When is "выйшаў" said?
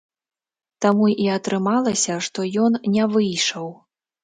3.15-3.73